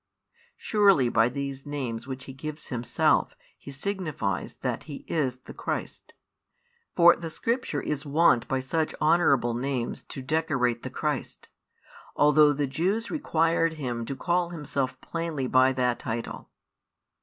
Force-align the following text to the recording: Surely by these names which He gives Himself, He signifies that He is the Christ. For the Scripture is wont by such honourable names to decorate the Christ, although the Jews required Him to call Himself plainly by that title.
Surely 0.57 1.09
by 1.09 1.29
these 1.29 1.63
names 1.63 2.07
which 2.07 2.23
He 2.23 2.33
gives 2.33 2.69
Himself, 2.69 3.35
He 3.55 3.69
signifies 3.69 4.55
that 4.63 4.85
He 4.85 5.05
is 5.07 5.37
the 5.41 5.53
Christ. 5.53 6.13
For 6.95 7.15
the 7.15 7.29
Scripture 7.29 7.79
is 7.83 8.03
wont 8.03 8.47
by 8.47 8.61
such 8.61 8.95
honourable 8.99 9.53
names 9.53 10.01
to 10.05 10.23
decorate 10.23 10.81
the 10.81 10.89
Christ, 10.89 11.49
although 12.15 12.51
the 12.51 12.65
Jews 12.65 13.11
required 13.11 13.73
Him 13.73 14.03
to 14.05 14.15
call 14.15 14.49
Himself 14.49 14.99
plainly 15.01 15.45
by 15.45 15.71
that 15.71 15.99
title. 15.99 16.49